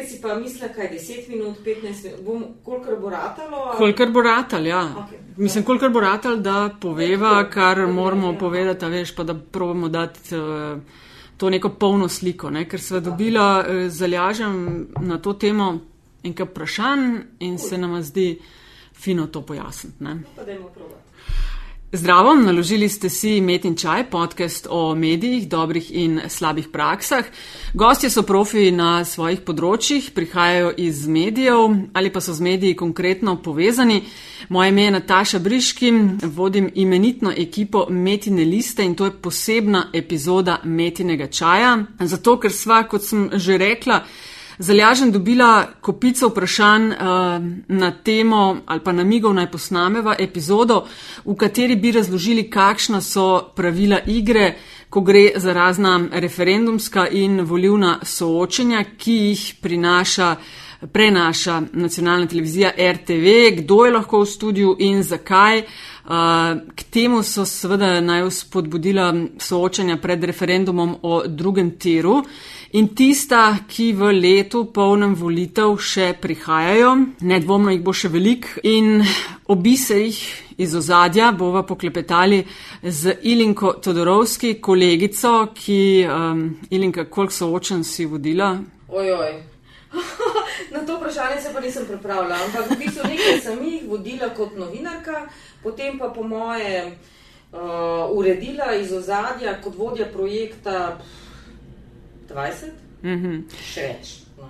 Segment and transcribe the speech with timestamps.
[0.00, 3.56] Nekaj si pa misli, kaj 10 minut, 15 minut, bom, kolikor bo ratalo.
[3.56, 4.80] ali- Kolikor bo ratal, ja.
[4.96, 5.18] Okej.
[5.36, 8.38] Mislim, kolikor bo ratal, da poveva, Tako, kar tako, moramo ja.
[8.38, 10.80] povedati, veš, pa da probamo dati uh,
[11.36, 12.64] to neko polno sliko, ne?
[12.64, 14.56] ker sva dobila uh, zalažem
[15.00, 15.78] na to temo
[16.22, 17.04] nekaj vprašanj
[17.40, 18.38] in se nam zdi
[18.94, 19.96] fino to pojasniti.
[20.00, 20.22] ne.
[20.36, 21.04] Pa dajmo probati.
[21.92, 27.24] Zdravo, naložili ste si Met in Čaj, podcast o medijih, dobrih in slabih praksah.
[27.74, 33.40] Gostje so profi na svojih področjih, prihajajo iz medijev ali pa so z mediji konkretno
[33.42, 34.04] povezani.
[34.48, 35.90] Moje ime je Nataša Briški,
[36.22, 41.76] vodim imenitno ekipo Metine liste in to je posebna epizoda Metinega čaja.
[41.98, 44.04] Zato, ker sva, kot sem že rekla,
[44.60, 46.96] Zalažen dobila kopico vprašanj uh,
[47.68, 50.82] na temo ali pa namigov naj posnameva epizodo,
[51.24, 54.58] v kateri bi razložili, kakšna so pravila igre,
[54.90, 60.36] ko gre za razna referendumska in volivna soočenja, ki jih prinaša,
[60.92, 65.62] prenaša nacionalna televizija RTV, kdo je lahko v studiu in zakaj.
[66.04, 72.22] Uh, k temu so seveda naj spodbudila soočanja pred referendumom o drugem tiru
[72.72, 79.02] in tista, ki v letu polnem volitev še prihajajo, nedvomno jih bo še velik in
[79.50, 80.20] obise jih
[80.60, 82.44] iz ozadja bova poklepetali
[82.82, 88.54] z Ilinko Todorovski, kolegico, ki, um, Ilinka, koliko soočen si vodila?
[88.88, 89.32] Ojoj.
[90.72, 94.54] Na to vprašanje se pa nisem pripravila, ampak v bistvu nekaj sem jih vodila kot
[94.58, 95.24] novinarka,
[95.62, 97.58] potem pa po moje uh,
[98.12, 101.30] uredila iz ozadja kot vodja projekta pff,
[102.34, 102.70] 20,
[103.02, 103.36] Mhm.
[103.72, 104.10] še več.
[104.38, 104.48] No.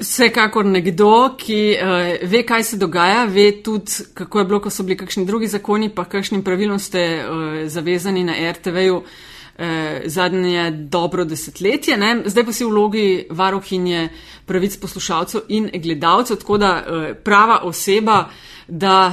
[0.00, 4.86] Vsekakor nekdo, ki uh, ve, kaj se dogaja, ve tudi, kako je bilo, ko so
[4.86, 9.66] bili kakšni drugi zakoni, pa kakšnim pravilom ste uh, zavezani na RTV-ju uh,
[10.06, 11.98] zadnje dobro desetletje.
[12.00, 12.14] Ne?
[12.24, 14.08] Zdaj pa si v vlogi varohinje
[14.46, 18.22] pravic poslušalcev in gledalcev, tako da uh, prava oseba,
[18.68, 19.12] da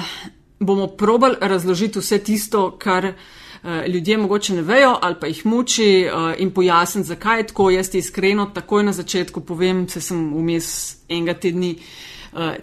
[0.59, 3.13] bomo probali razložiti vse tisto, kar eh,
[3.87, 7.69] ljudje mogoče ne vejo ali pa jih muči eh, in pojasniti, zakaj je tako.
[7.69, 11.97] Jaz ti iskreno takoj na začetku povem, se sem vmes enega tedni uh,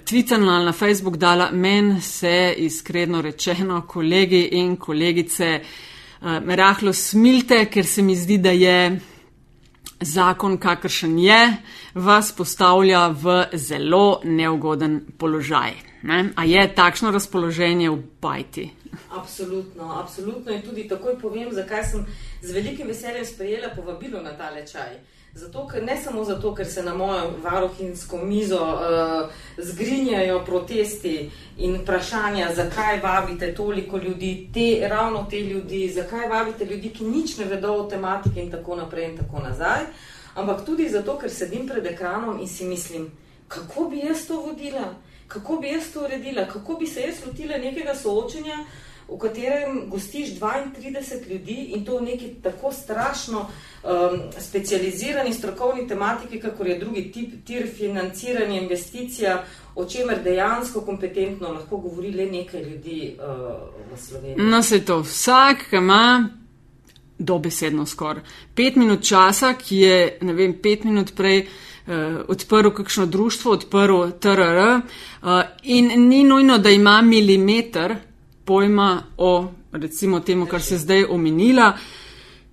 [0.04, 5.60] tvitala ali na Facebook dala, men se iskreno rečeno, kolegi in kolegice,
[6.20, 9.00] me rahlo smilte, ker se mi zdi, da je
[10.04, 11.56] zakon, kakršen je,
[11.94, 15.72] vas postavlja v zelo neugoden položaj.
[16.02, 16.32] Ne?
[16.36, 18.70] A je takšno razpoloženje v bajti?
[19.10, 20.52] Absolutno, absolutno.
[20.52, 22.06] In tudi takoj povem, zakaj sem
[22.42, 25.13] z velikim veseljem sprejela povabilo na ta lečaj.
[25.34, 31.74] Zato, ker, ne samo zato, ker se na mojo varohinsko mizo uh, zgrinjajo protesti in
[31.80, 37.44] vprašanja, zakaj vabite toliko ljudi, te, ravno te ljudi, zakaj vabite ljudi, ki nič ne
[37.50, 39.82] vedo o tematiki in tako naprej in tako nazaj,
[40.34, 43.10] ampak tudi zato, ker sedim pred ekranom in si mislim,
[43.48, 44.94] kako bi jaz to vodila,
[45.28, 48.62] kako bi jaz to uredila, kako bi se jaz lotila nekega soočenja,
[49.08, 53.38] v katerem gostiš 32 ljudi in to v neki tako strašno
[53.84, 59.44] um, specializirani strokovni tematiki, kakor je drugi tip, tir financiranja, investicija,
[59.74, 64.50] o čemer dejansko kompetentno lahko govori le nekaj ljudi uh, v Sloveniji.
[64.50, 66.28] No, se to vsak, ki ima
[67.18, 68.22] dobesedno skoraj
[68.54, 74.10] pet minut časa, ki je, ne vem, pet minut prej uh, odprl kakšno društvo, odprl
[74.20, 77.96] TRR uh, in ni nujno, da ima milimeter
[78.44, 81.72] pojma o, recimo, temu, kar se zdaj omenila,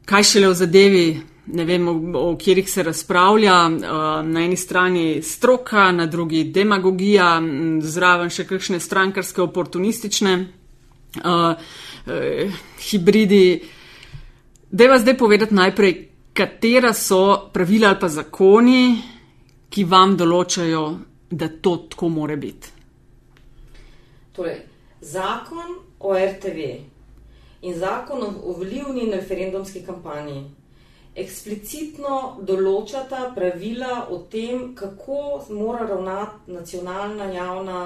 [0.05, 1.05] kaj šele v zadevi.
[1.51, 3.81] Ne vem, o, o katerih se razpravlja, uh,
[4.25, 7.41] na eni strani stroka, na drugi demagogija,
[7.81, 13.45] zraven še kakšne strankarske, oportunistične uh, uh, hibridi.
[14.71, 15.95] Deva zdaj povedati najprej,
[16.33, 18.83] katera so pravila ali pa zakoni,
[19.71, 20.85] ki vam določajo,
[21.31, 22.71] da to tako more biti.
[24.35, 24.70] Torej,
[25.01, 26.59] zakon o RTV
[27.61, 30.45] in zakon o- volivni in referendumski kampanji
[31.15, 37.81] eksplicitno določata pravila o tem, kako mora ravnati nacionalna javna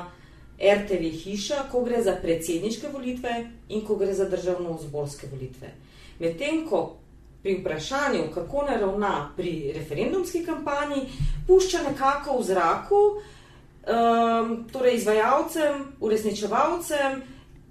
[0.59, 3.33] RTV hiša, ko gre za predsedniške volitve
[3.69, 5.73] in ko gre za državno-zborske volitve.
[6.19, 6.95] Medtem ko
[7.43, 11.03] pri vprašanju, kako naj ravna pri referendumski kampanji,
[11.47, 13.01] pušča nekako v zraku,
[13.87, 17.21] um, torej izvajalcem, uresničevalcem,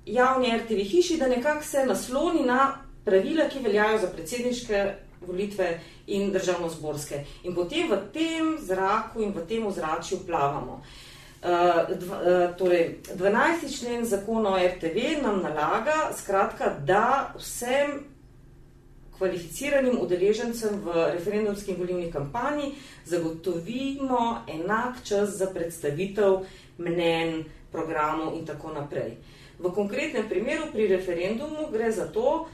[0.06, 4.94] javni RTV hiši, da nekako se nasloni na pravila, ki veljajo za predsedniške
[5.26, 7.24] volitve in državno-zborske.
[7.42, 10.82] In potem v tem zraku in v tem ozračju plavamo.
[11.44, 11.50] Uh,
[11.98, 13.78] dv, uh, torej, 12.
[13.78, 18.13] člen zakona o RTV nam nalaga, skratka, da vsem
[19.18, 22.74] kvalificiranim udeležencem v referendumski in volilni kampanji
[23.04, 26.44] zagotovimo enak čas za predstavitev
[26.78, 29.16] mnen, programov in tako naprej.
[29.58, 32.46] V konkretnem primeru pri referendumu gre za to,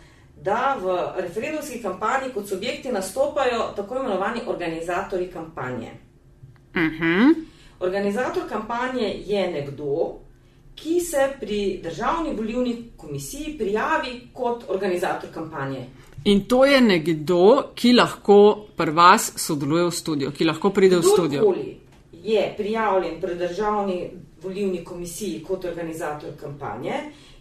[0.42, 5.90] da v referendumski kampanji kot subjekti nastopajo tako imenovani organizatori kampanje.
[6.74, 7.34] Uh -huh.
[7.80, 10.20] Organizator kampanje je nekdo,
[10.74, 15.86] ki se pri državni volilni komisiji prijavi kot organizator kampanje.
[16.24, 21.04] In to je nekdo, ki lahko pri vas sodeluje v studiu, ki lahko pride v
[21.04, 21.40] studio.
[21.40, 21.76] Kdorkoli
[22.22, 24.10] je prijavljen pri državni
[24.42, 26.92] volilni komisiji kot organizator kampanje,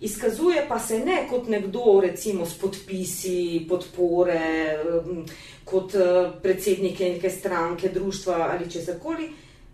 [0.01, 4.79] izkazuje pa se ne kot nekdo, recimo s podpisi, podpore,
[5.65, 9.29] kot uh, predsednik neke stranke, društva ali česarkoli,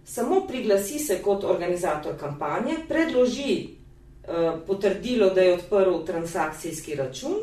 [0.05, 7.35] samo priglasi se kot organizator kampanje, predloži uh, potrdilo, da je odprl transakcijski račun,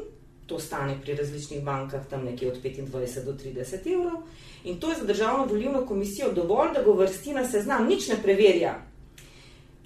[0.47, 4.23] to stane pri različnih bankah tam nekje od 25 do 30 evrov.
[4.65, 8.17] In to je za državno volilno komisijo dovolj, da ga vrsti na seznam, nič ne
[8.23, 8.79] preverja.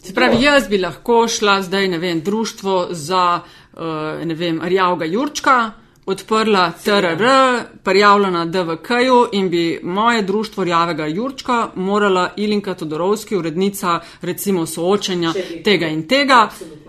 [0.02, 3.40] Se pravi, jaz bi lahko šla zdaj, ne vem, društvo za,
[3.72, 3.80] uh,
[4.24, 5.72] ne vem, Rjavga Jurčka,
[6.06, 7.24] odprla TRR,
[7.82, 15.32] prijavljena DVK-ju in bi moje društvo Rjavega Jurčka morala Ilinka Todorovski, urednica recimo soočenja
[15.64, 16.48] tega in tega.
[16.50, 16.85] Absolutno.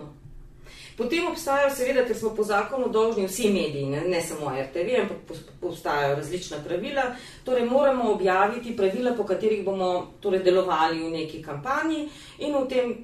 [0.98, 5.36] Potem obstajajo, seveda, ker smo po zakonu dolžni vsi mediji, ne, ne samo RTV, ampak
[5.62, 7.04] obstajajo različna pravila.
[7.44, 9.90] Torej, moramo objaviti pravila, po katerih bomo
[10.20, 12.08] torej, delovali v neki kampanji
[12.38, 12.98] in v tem.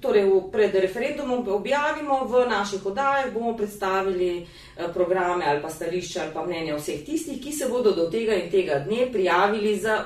[0.00, 6.32] Torej, pred referendumom objavimo v naših oddajah, bomo predstavili eh, programe ali pa stališča ali
[6.32, 9.98] pa mnenja vseh tistih, ki se bodo do tega in tega dne prijavili za,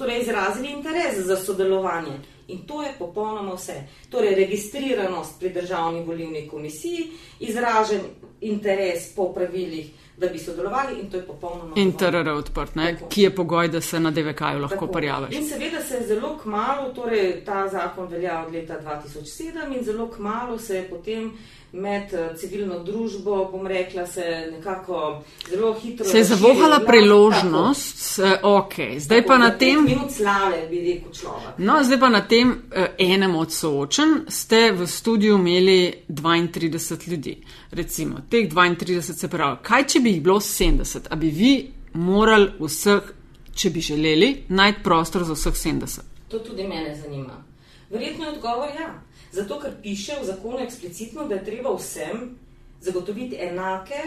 [0.00, 2.16] torej izrazili interes za sodelovanje.
[2.48, 3.74] In to je popolnoma vse.
[4.10, 7.10] Torej, registriranost pri državni volilni komisiji,
[7.40, 8.00] izražen
[8.40, 11.72] interes po pravilih, da bi sodelovali, in to je popolnoma.
[11.76, 12.78] In TRR odprt,
[13.08, 15.36] ki je pogoj, da se na DVK-ju lahko prijaviš.
[15.36, 20.08] In seveda se je zelo kmalo, torej ta zakon velja od leta 2007 in zelo
[20.08, 21.32] kmalo se je potem
[21.76, 26.06] med eh, civilno družbo, bom rekla, se nekako zelo hitro.
[26.06, 29.84] Se je zavohala priložnost, tako, ok, zdaj tako, pa na tem.
[29.84, 31.58] Minut slave, bi rekel človek.
[31.58, 37.36] No, zdaj pa na tem eh, enem od soočen ste v studiu imeli 32 ljudi.
[37.70, 41.54] Recimo, teh 32 se pravi, kaj če bi jih bilo 70, a bi vi
[41.92, 43.12] morali vseh,
[43.54, 46.00] če bi želeli, najti prostor za vseh 70?
[46.28, 47.42] To tudi mene zanima.
[47.90, 48.94] Verjetno je odgovor ja.
[49.32, 52.38] Zato, ker piše v zakonu eksplicitno, da je treba vsem
[52.80, 54.02] zagotoviti enake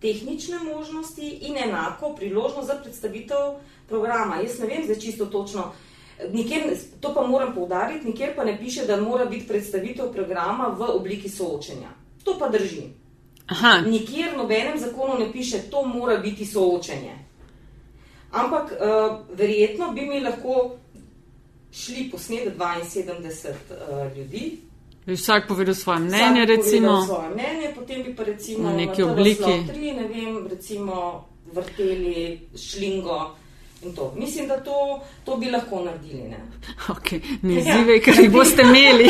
[0.00, 3.58] tehnične možnosti in enako priložnost za predstavitev
[3.88, 4.36] programa.
[4.36, 5.72] Jaz ne vem zdaj čisto točno,
[6.32, 10.90] nikjer, to pa moram povdariti, nikjer pa ne piše, da mora biti predstavitev programa v
[10.94, 11.88] obliki soočenja.
[12.24, 12.82] To pa drži.
[13.46, 13.80] Aha.
[13.86, 17.28] Nikjer nobenem zakonu ne piše, to mora biti soočenje.
[18.32, 20.76] Ampak uh, verjetno bi mi lahko
[21.72, 24.58] šli posneti 72 uh, ljudi.
[25.06, 27.04] Bi vsak povedal svoje mnenje, recimo.
[27.06, 29.54] Svoje mnenje, potem bi pa recimo v neki obliki.
[29.72, 33.36] Tri, ne vem, recimo vrteli šlingo.
[34.16, 36.22] Mislim, da to, to bi lahko naredili.
[36.22, 36.40] Ne,
[36.88, 38.02] okay, ne zive, ja.
[38.04, 39.08] ker jih boste imeli.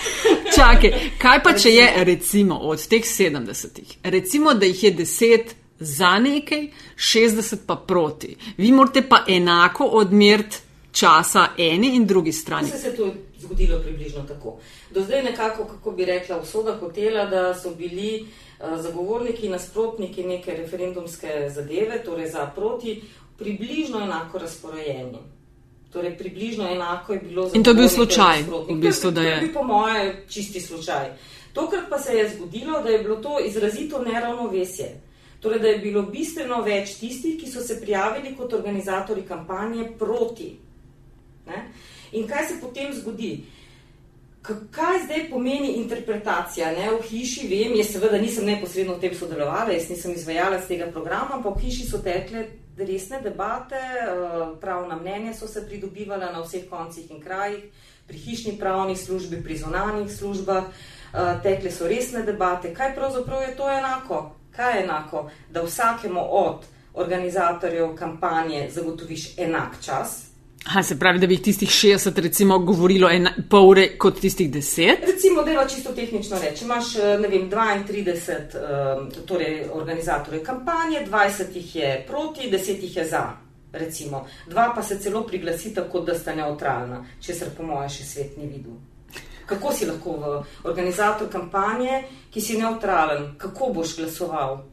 [0.56, 6.18] Čakaj, kaj pa, če je recimo od teh 70, recimo, da jih je 10 za
[6.18, 8.36] nekaj, 60 pa proti.
[8.56, 10.65] Vi morate pa enako odmeriti
[10.96, 12.70] časa eni in drugi strani.
[12.70, 14.58] Se je to zgodilo približno tako.
[14.90, 20.24] Do zdaj nekako, kako bi rekla, usoda hotela, da so bili uh, zagovorniki in nasprotniki
[20.24, 23.02] neke referendumske zadeve, torej za proti,
[23.38, 25.18] približno enako razporejeni.
[25.92, 27.56] Torej, približno enako je bilo za.
[27.56, 29.30] In to je bil slučaj, v bistvu, da je.
[29.30, 31.12] To je bil, po moje, čisti slučaj.
[31.52, 35.00] Tokrat pa se je zgodilo, da je bilo to izrazito neravnovesje.
[35.40, 40.65] Torej, da je bilo bistveno več tistih, ki so se prijavili kot organizatori kampanje proti
[41.46, 41.68] Ne?
[42.12, 43.44] In kaj se potem zgodi?
[44.46, 46.70] Kaj zdaj pomeni interpretacija?
[46.72, 46.90] Ne?
[46.98, 50.86] V hiši vem, jaz seveda nisem neposredno v tem sodelovala, jaz nisem izvajala z tega
[50.92, 56.42] programa, ampak v hiši so tekle resne debate, eh, pravna mnenja so se pridobivala na
[56.42, 57.64] vseh koncih in krajih,
[58.06, 62.74] pri hišni pravni službi, pri zonanih službah, eh, tekle so resne debate.
[62.74, 64.36] Kaj pravzaprav je to enako?
[64.56, 65.30] Kaj je enako?
[65.50, 70.25] Da vsakemu od organizatorjev kampanje zagotoviš enak čas,
[70.68, 75.04] Ha, se pravi, da bi tistih 60 recimo govorilo ena, pol ure kot tistih 10?
[75.06, 76.64] Recimo, da je čisto tehnično reči.
[76.64, 82.82] Imaš, eh, ne vem, 32 um, eh, torej organizatorjev kampanje, 20 jih je proti, 10
[82.82, 83.24] jih je za.
[83.72, 84.26] Recimo.
[84.46, 88.46] Dva pa se celo priglasita, kot da sta neutralna, česar po mojem še svet ni
[88.46, 88.72] videl.
[89.46, 94.64] Kako si lahko organizator kampanje, ki si neutralen, kako boš glasoval?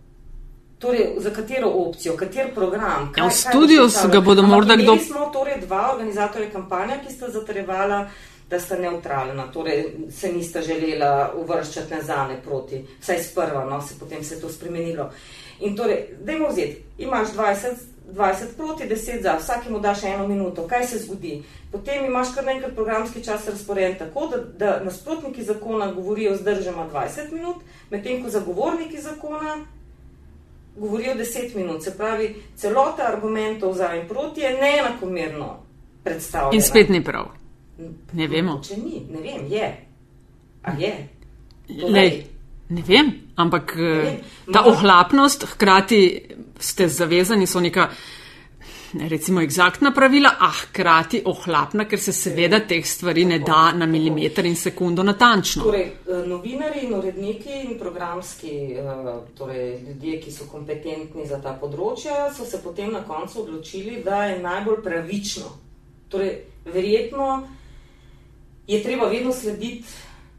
[0.84, 3.14] Torej, za katero opcijo, kater program?
[3.18, 4.96] Ja, v studiu ga bodo morda kdo.
[4.96, 8.10] Mi smo torej dva organizatorja kampanja, ki sta zatrjevala,
[8.50, 14.24] da sta neutralna, torej se nista želela uvrščati nazane proti, vsaj sprva, no se potem
[14.24, 15.10] se je to spremenilo.
[15.60, 17.74] In torej, dajmo vzeti, imaš 20,
[18.12, 21.44] 20 proti 10 za, vsakemu daš eno minuto, kaj se zgodi?
[21.72, 27.32] Potem imaš kar nekaj programski čas razporejen tako, da, da nasprotniki zakona govorijo zdržama 20
[27.32, 29.58] minut, medtem ko zagovorniki zakona
[30.76, 31.84] govorijo 10 minut.
[31.84, 35.64] Se pravi, celota argumentov za in proti je neenakomerno
[36.04, 36.56] predstavljena.
[36.56, 37.26] In spet ni prav.
[38.14, 38.62] Ne vemo.
[38.64, 39.70] Če ni, ne vem, je.
[40.64, 40.94] A je?
[41.90, 42.24] Lej,
[42.70, 44.06] ne vem, ampak ne vem.
[44.06, 46.22] Eh, ta ohlapnost, hkrati
[46.60, 47.90] ste zavezani, so neka
[48.94, 54.46] recimo egzaktna pravila, a hkrati ohlapna, ker se seveda teh stvari ne da na milimeter
[54.46, 55.64] in sekundo natančno.
[55.64, 58.86] Torej, eh, novinari in uredniki in programski eh,
[59.38, 64.26] torej, ljudje, ki so kompetentni za ta področja, so se potem na koncu odločili, da
[64.26, 65.52] je najbolj pravično.
[66.10, 67.48] Torej, verjetno
[68.68, 69.84] je treba vedno slediti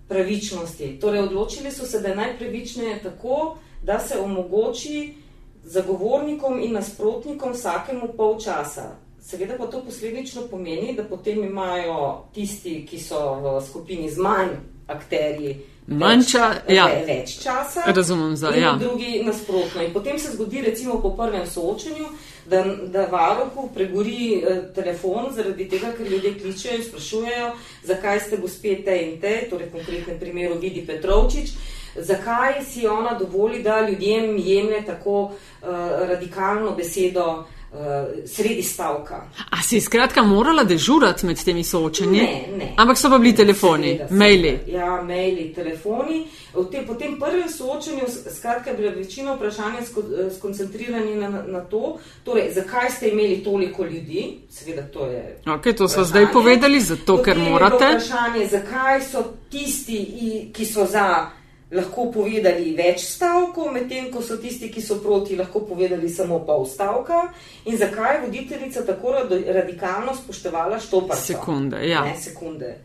[0.09, 0.99] pravičnosti.
[1.01, 5.24] Torej, odločili so se, da je najpravičneje tako, da se omogoči
[5.65, 8.97] zagovornikom in nasprotnikom vsakemu pol časa.
[9.25, 14.51] Seveda pa to posledično pomeni, da potem imajo tisti, ki so v skupini z manj
[14.87, 15.55] akterji,
[15.87, 16.85] manjša, več, ja.
[17.07, 18.73] več časa, razumem za in ja.
[18.81, 19.83] drugi nasprotno.
[19.85, 22.09] In potem se zgodi, recimo po prvem soočenju,
[22.49, 27.53] da, da varohu pregori eh, telefon zaradi tega, ker ljudje kličejo in sprašujejo,
[27.85, 31.57] zakaj ste gospe te in te, torej v konkretnem primeru vidi Petrovčič
[31.97, 35.69] zakaj si ona dovoli, da ljudem jemlje tako uh,
[36.09, 37.79] radikalno besedo uh,
[38.27, 39.23] sredi stavka.
[39.51, 42.19] A si skratka morala dežurati med temi soočenji?
[42.21, 42.73] Ne, ne.
[42.77, 44.59] Ampak so pa bili telefoni, Seveda, maili.
[44.65, 44.79] seveda.
[44.79, 46.27] Ja, maili, telefoni.
[46.55, 50.03] V tem, po tem prvem soočenju, skratka, je bila večina vprašanja sko,
[50.39, 55.39] skoncentrirani na, na to, torej, zakaj ste imeli toliko ljudi, seveda to je.
[55.57, 57.85] Ok, to so zdaj povedali, zato ker Potem bilo morate.
[57.85, 61.27] Vprašanje, zakaj so tisti, ki so za,
[61.75, 66.67] lahko povedali več stavkov, medtem ko so tisti, ki so proti, lahko povedali samo pol
[66.67, 67.29] stavka,
[67.67, 69.15] in zakaj je voditeljica tako
[69.47, 71.23] radikalno spoštovala štoparca.
[71.33, 72.05] Sekunde, ja.
[72.07, 72.77] Ne, sekunde.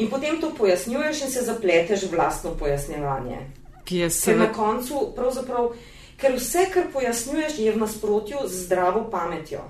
[0.00, 3.40] In potem to pojasnjuješ in se zapleteš v vlastno pojasnjevanje.
[3.84, 4.44] Ki je Ker seveda.
[4.44, 5.72] na koncu, pravzaprav,
[6.20, 9.66] ker vse, kar pojasnjuješ, je v nasprotju z zdravo pametjo.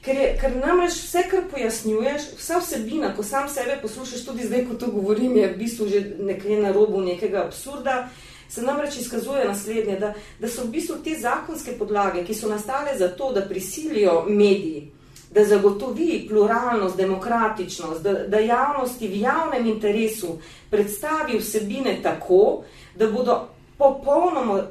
[0.00, 4.64] Ker, je, ker namreč vse, kar pojasnjuješ, vsa vsebina, ko sam sebe poslušaš, tudi zdaj,
[4.68, 8.08] ko to govorim, je v bistvu že nekje na robu nekega absurda.
[8.48, 12.96] Se namreč izkazuje naslednje, da, da so v bistvu te zakonske podlage, ki so nastale
[12.98, 14.88] zato, da prisilijo mediji,
[15.30, 20.38] da zagotovi pluralnost, demokratičnost, da, da javnosti v javnem interesu
[20.70, 22.64] predstavi vsebine tako,
[22.96, 23.36] da bodo
[23.78, 24.64] popolnoma,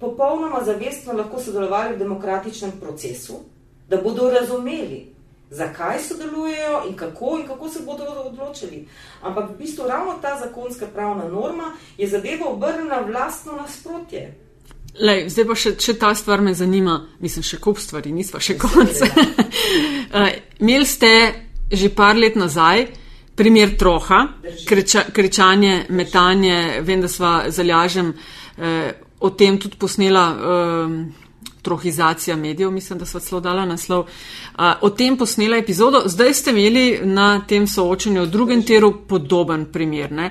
[0.00, 3.42] popolnoma zavestno lahko sodelovali v demokratičnem procesu,
[3.88, 5.14] da bodo razumeli,
[5.50, 8.88] zakaj sodelujejo in kako in kako se bodo odločili.
[9.22, 14.34] Ampak v bistvu ravno ta zakonska pravna norma je zadevo obrnila vlastno nasprotje.
[15.00, 18.54] Lej, zdaj pa še, še ta stvar me zanima, mislim, še kup stvari, nisva še
[18.58, 19.00] konc.
[19.02, 20.28] Uh,
[20.62, 21.10] Imeli ste
[21.74, 22.86] že par let nazaj
[23.34, 24.66] primer troha, Drži.
[24.66, 28.12] kreča, krečanje, metanje, vem, da sva zalažem
[28.58, 30.26] eh, o tem tudi posnela.
[30.30, 31.23] Eh,
[31.64, 34.04] Trohizacija medijev, mislim, da so celo dala naslov.
[34.04, 36.02] Uh, o tem posnela epizodo.
[36.06, 40.12] Zdaj ste imeli na tem soočenju v drugem teru podoben primer.
[40.12, 40.30] Ne?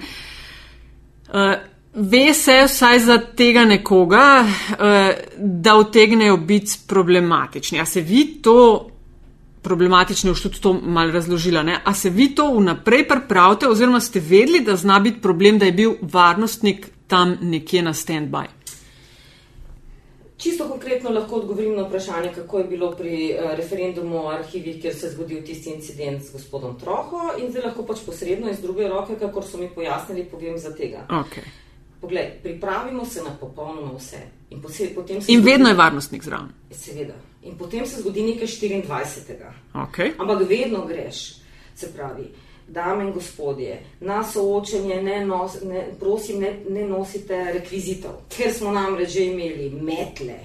[1.28, 1.56] Uh,
[1.94, 4.78] ve se vsaj za tega nekoga, uh,
[5.38, 7.82] da utegnejo biti problematični.
[7.82, 8.90] A se vi to
[9.64, 11.80] problematični, už tudi to mal razložila, ne?
[11.84, 15.72] a se vi to vnaprej pripravite oziroma ste vedeli, da zna biti problem, da je
[15.72, 18.46] bil varnostnik tam nekje na stand-by?
[20.44, 24.96] Čisto konkretno lahko odgovorim na vprašanje, kako je bilo pri eh, referendumu o arhivih, kjer
[24.96, 28.88] se je zgodil tisti incident z gospodom Troho in zdaj lahko pač posredno iz druge
[28.88, 31.06] roke, kakor so mi pojasnili, povem za tega.
[31.10, 31.48] Okay.
[32.02, 34.20] Poglej, pripravimo se na popolnoma vse.
[34.50, 36.50] In, posebej, potem se In zgodi- vedno je varnostnik zraven.
[36.72, 37.14] Seveda.
[37.44, 39.52] In potem se zgodi nekaj 24.
[39.74, 40.12] Okay.
[40.18, 41.36] Ampak vedno greš,
[41.76, 42.28] se pravi,
[42.68, 48.72] dame in gospodje, na soočenje ne, nos, ne, prosim, ne, ne nosite rekvizitov, ker smo
[48.72, 50.38] namreč že imeli metle,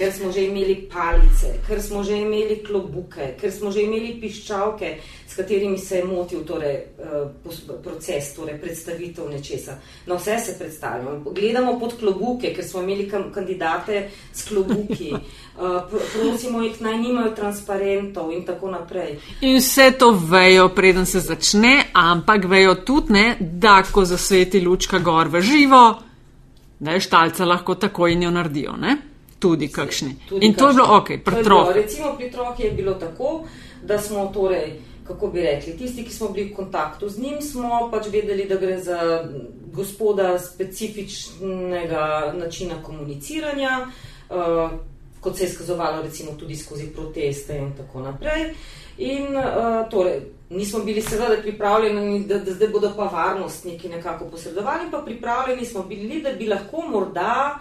[0.00, 4.94] ker smo že imeli palice, ker smo že imeli klobuke, ker smo že imeli piščalke,
[5.28, 9.76] s katerimi se je motil torej, eh, proces, torej predstavitev nečesa.
[10.06, 11.30] Na vse se predstavljamo.
[11.30, 15.12] Gledamo pod klobuke, ker smo imeli kandidate s klobuki.
[15.60, 19.18] Eh, pr- prosimo jih naj nimajo transparentov in tako naprej.
[19.44, 24.98] In vse to vejo, preden se začne, ampak vejo tudi, ne, da ko zasveti lučka
[24.98, 25.82] gor v živo,
[26.78, 28.72] da je štalca lahko tako in jo naredijo.
[28.80, 29.09] Ne?
[29.40, 30.14] Tudi kakšni.
[30.28, 31.72] Tudi In to je bilo ok, pri troh.
[31.74, 33.44] Recimo pri troh je bilo tako,
[33.82, 37.88] da smo torej, kako bi rekli, tisti, ki smo bili v kontaktu z njim, smo
[37.90, 39.24] pač vedeli, da gre za
[39.72, 43.88] gospoda specifičnega načina komuniciranja.
[44.30, 44.70] Uh,
[45.20, 48.54] kot se je skazovalo, recimo tudi skozi proteste in tako naprej.
[48.98, 50.20] In uh, torej,
[50.50, 55.82] nismo bili seveda pripravljeni, da, da zdaj bodo pa varnostniki nekako posredovali, pa pripravljeni smo
[55.82, 57.58] bili, da bi lahko morda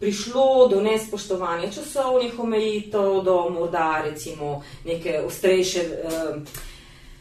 [0.00, 5.80] prišlo do nespoštovanja časovnih omejitev, do morda recimo neke ostrejše.
[6.04, 6.42] Uh,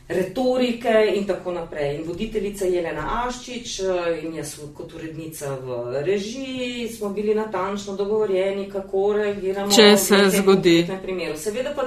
[0.09, 1.95] retorike in tako naprej.
[1.95, 8.69] In voditeljica Jelena Aščič eh, in jaz kot urednica v režiji smo bili natančno dogovorjeni,
[8.71, 9.71] kako reagiramo.
[9.71, 10.87] Če se zgodi.
[11.35, 11.85] Seveda pa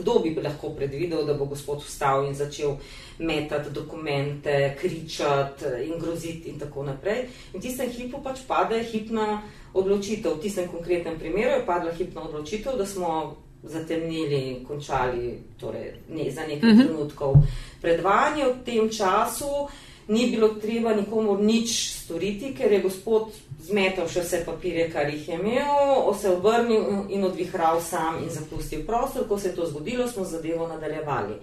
[0.00, 2.76] kdo bi lahko predvidel, da bo gospod vstal in začel
[3.18, 7.28] metati dokumente, kričati in groziti in tako naprej.
[7.52, 9.42] In v tistem hipu pač pade hipna
[9.74, 10.38] odločitev.
[10.38, 16.46] V tistem konkretnem primeru je padla hipna odločitev, da smo zatemnili, končali torej, ne, za
[16.48, 16.80] nekaj uh mhm.
[16.80, 16.86] -huh.
[16.86, 17.34] trenutkov
[17.80, 18.44] predvajanje.
[18.44, 19.68] V tem času
[20.08, 25.28] ni bilo treba nikomu nič storiti, ker je gospod zmetal še vse papirje, kar jih
[25.28, 29.28] je imel, se obrnil in odvihral sam in zapustil prostor.
[29.28, 31.36] Ko se je to zgodilo, smo zadevo nadaljevali.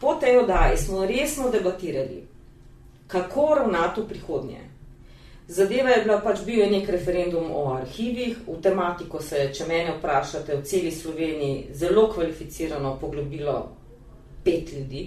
[0.00, 2.22] Po tej oddaji smo resno debatirali,
[3.06, 4.62] kako ravnati v prihodnje.
[5.48, 9.66] Zadeva je bila pač bil je nek referendum o arhivih, v tematiko se je, če
[9.68, 13.68] mene vprašate, v celi Sloveniji zelo kvalificirano poglobilo
[14.44, 15.04] pet ljudi.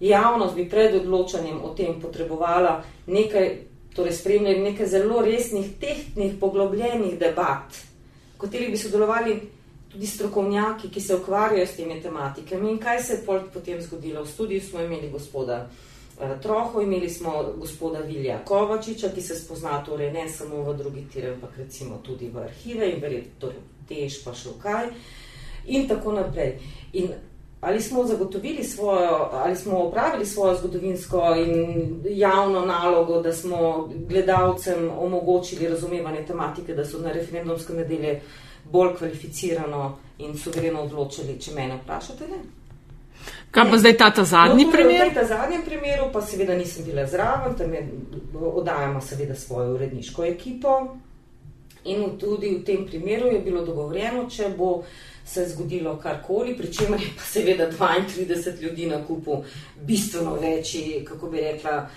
[0.00, 3.48] Javnost bi pred odločanjem o tem potrebovala nekaj,
[3.94, 7.74] torej spremljali nekaj zelo resnih, tehtnih, poglobljenih debat,
[8.36, 9.40] v katerih bi sodelovali
[9.88, 12.70] tudi strokovnjaki, ki se ukvarjajo s temi tematikami.
[12.70, 14.22] In kaj se je potem zgodilo?
[14.22, 15.66] V studiju smo imeli gospoda
[16.20, 21.04] Eh, troho, imeli smo gospoda Vilja Kovačiča, ki se spozna torej ne samo v drugi
[21.12, 24.88] tir, ampak recimo tudi v arhive in verjetno torej tež pa še kaj
[25.66, 26.58] in tako naprej.
[26.92, 27.12] In
[27.60, 34.90] ali smo zagotovili svojo, ali smo opravili svojo zgodovinsko in javno nalogo, da smo gledalcem
[34.98, 38.20] omogočili razumevanje tematike, da so na referendumske nedelje
[38.64, 42.38] bolj kvalificirano in suvereno odločili, če mene vprašate, ne?
[43.50, 45.08] Kaj pa zdaj ta, ta zadnji no, primer?
[45.10, 47.88] V tem zadnjem primeru pa seveda nisem bila zraven, tam je,
[48.34, 50.96] oddajamo seveda svojo uredniško ekipo
[51.84, 54.82] in tudi v tem primeru je bilo dogovorjeno, če bo
[55.28, 59.44] se zgodilo karkoli, pri čemer je pa seveda 32 ljudi na kupu
[59.82, 61.88] bistveno večji, kako bi rekla,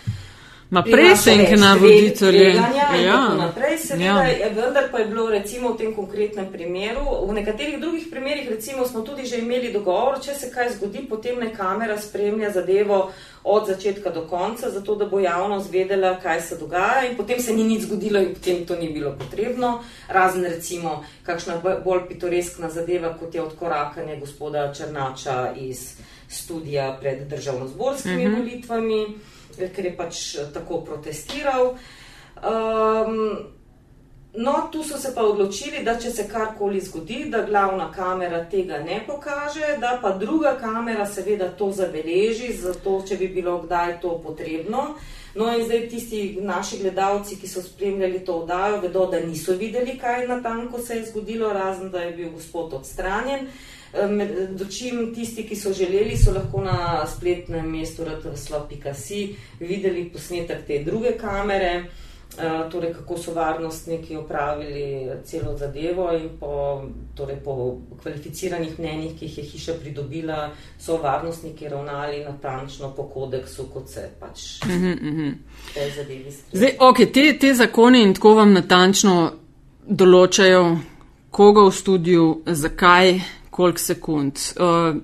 [0.71, 2.55] Ma presenke na voditelje.
[3.03, 4.49] Ja, naprej, seveda, ja.
[4.55, 9.01] vendar pa je bilo recimo v tem konkretnem primeru, v nekaterih drugih primerih recimo smo
[9.03, 13.11] tudi že imeli dogovor, če se kaj zgodi, potem ne kamera spremlja zadevo
[13.43, 17.51] od začetka do konca, zato da bo javnost vedela, kaj se dogaja in potem se
[17.53, 23.11] ni nič zgodilo in potem to ni bilo potrebno, razen recimo kakšna bolj pitoreskna zadeva,
[23.19, 25.99] kot je odkorakanje gospoda Črnača iz
[26.31, 28.39] studija pred državnozborskimi mm -hmm.
[28.39, 29.05] volitvami
[29.69, 31.75] ker je pač eh, tako protestiral.
[32.41, 33.17] Um,
[34.33, 38.79] no, tu so se pa odločili, da če se karkoli zgodi, da glavna kamera tega
[38.81, 44.17] ne pokaže, da pa druga kamera seveda to zabeleži, zato če bi bilo kdaj to
[44.23, 44.95] potrebno.
[45.35, 49.95] No, in zdaj tisti naši gledalci, ki so spremljali to oddajo, vedo, da niso videli,
[49.99, 53.45] kaj na tanko se je zgodilo, razen da je bil gospod odstranjen.
[53.45, 53.80] Uh,
[54.49, 61.17] Dočim tisti, ki so želeli, so lahko na spletnem mestu rtvslo.si videli posnetek te druge
[61.17, 61.71] kamere,
[62.37, 66.83] eh, torej kako so varnostniki opravili celo zadevo in po,
[67.15, 70.49] torej po kvalificiranih mnenjih, ki jih je hiša pridobila,
[70.79, 75.33] so varnostniki ravnali natančno po kodeksu, kot se pač mm -hmm.
[75.73, 76.53] te zadevi skrivajo.
[76.53, 79.31] Zdaj, ok, te, te zakone in tako vam natančno
[79.87, 80.77] določajo,
[81.31, 83.19] koga v studiu, zakaj
[83.51, 84.39] koliko sekund.
[84.57, 85.01] Uh,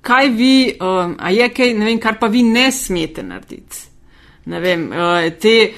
[0.00, 3.86] kaj vi, uh, a je kaj, ne vem, kar pa vi ne smete narediti?
[4.46, 5.72] Ne vem, uh, te.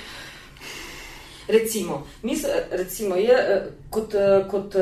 [1.49, 3.37] Recimo, mis, recimo je,
[3.91, 4.13] kot,
[4.51, 4.75] kot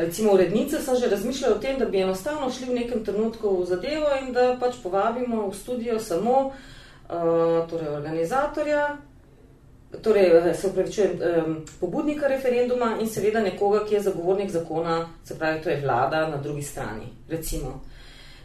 [0.00, 3.64] recimo urednica sem že razmišljala o tem, da bi enostavno šli v nekem trenutku v
[3.70, 8.98] zadevo in da pač povabimo v studio samo uh, torej organizatorja,
[10.02, 11.10] torej, se upravičujem,
[11.46, 16.28] um, pobudnika referenduma in seveda nekoga, ki je zagovornik zakona, se pravi, to je vlada
[16.28, 17.06] na drugi strani.
[17.28, 17.80] Recimo.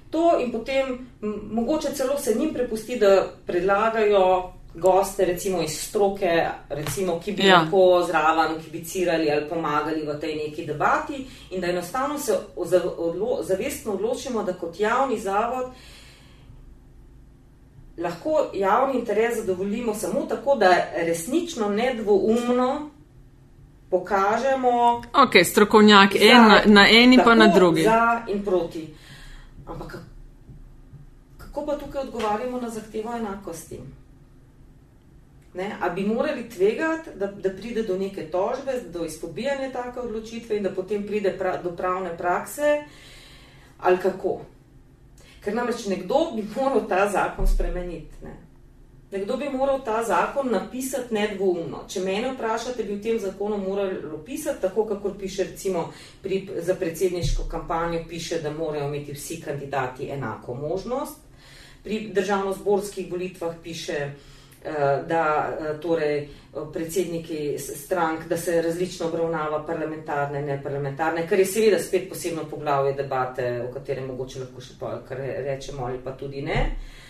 [0.10, 1.08] To in potem
[1.51, 7.60] mogoče celo se njim prepusti, da predlagajo goste, recimo iz stroke, recimo, ki bi ja.
[7.60, 12.34] lahko zraven kibicirali ali pomagali v tej neki debati, in da enostavno se
[13.41, 15.65] zavestno odločimo, da kot javni zavod
[17.97, 22.89] lahko javni interes zadovoljimo samo tako, da resnično nedvoumno
[23.89, 24.97] pokažemo.
[24.97, 27.84] Ok, strokovnjak za, en na, na eni, pa na drugi.
[27.84, 28.88] Za in proti.
[29.65, 29.97] Ampak
[31.38, 33.79] kako pa tukaj odgovarjamo na zahtevo enakosti?
[35.53, 35.75] Ne?
[35.81, 40.63] A bi morali tvegati, da, da pride do neke tožbe, do izpobijanja take odločitve in
[40.63, 42.84] da potem pride pra, do pravne prakse,
[43.79, 44.41] ali kako?
[45.45, 48.23] Ker namreč nekdo bi moral ta zakon spremeniti.
[48.23, 48.34] Ne?
[49.12, 51.84] Nekdo bi moral ta zakon napisati nedvoumno.
[51.88, 56.75] Če me vprašate, bi v tem zakonu morali pisati, tako kako piše recimo pri, za
[56.75, 61.21] predsedniško kampanjo, piše, da morajo imeti vsi kandidati enako možnost.
[61.84, 64.34] Pri državno-zborskih volitvah piše, Eh,
[65.08, 65.23] da
[65.60, 66.28] eh, torej
[66.73, 72.93] predsedniki strank, da se različno obravnava parlamentarne in neparlamentarne, kar je seveda spet posebno poglavje
[72.93, 76.62] debate, o katerem mogoče lahko še pa rečemo ali pa tudi ne.
[76.65, 77.06] Uh,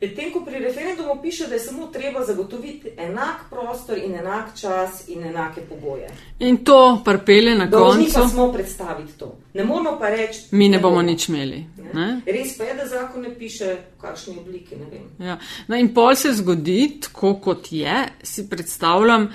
[0.00, 5.08] Medtem ko pri referendumu piše, da je samo treba zagotoviti enak prostor in enak čas
[5.08, 6.06] in enake pogoje.
[6.38, 7.98] In to prpele na koncu.
[7.98, 9.36] Mi pa smo predstaviti to.
[9.54, 11.64] Ne moramo pa reči, mi ne bomo nič imeli.
[11.94, 12.08] Ne?
[12.26, 14.76] Res pa je, da zakon ne piše v kakšni obliki.
[15.18, 15.38] Ja.
[15.68, 19.30] No in pol se zgodi, tako kot je, si predstavljam.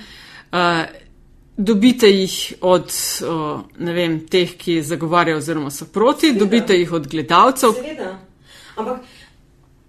[0.52, 0.84] Uh,
[1.56, 2.90] Dobite jih od
[3.22, 6.38] uh, vem, teh, ki zagovarjajo, oziroma so proti, Seveda.
[6.38, 7.76] dobite jih od gledalcev.
[7.78, 8.08] Seveda.
[8.74, 9.04] Ampak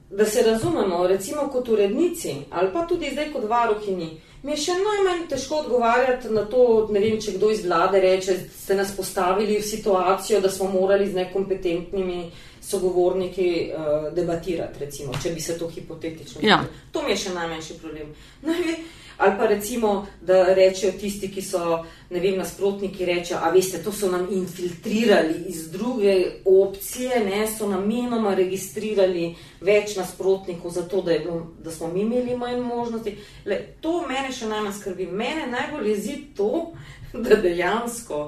[0.10, 4.74] da se razumemo, recimo kot urednici ali pa tudi zdaj kot varuhini, mi je še
[4.78, 9.58] najmanj težko odgovarjati na to, ne vem, če kdo iz vlade reče, ste nas postavili
[9.58, 12.20] v situacijo, da smo morali z nekompetentnimi
[12.66, 16.42] sogovorniki uh, debatirati, recimo, če bi se to hipotetično.
[16.44, 16.64] Ja.
[16.92, 18.14] To mi je še najmanjši problem.
[18.50, 18.78] Najve,
[19.18, 23.92] Ali pa recimo, da rečejo tisti, ki so, ne vem, nasprotniki, rečejo, a veste, to
[23.92, 29.30] so nam infiltrirali iz druge opcije, ne, so namenoma registrirali
[29.62, 33.16] več nasprotnikov, zato da, bilo, da smo mi imeli manj možnosti.
[33.46, 35.08] Le, to mene še najmanj skrbi.
[35.08, 36.52] Mene najbolj jezi to,
[37.26, 38.22] da dejansko,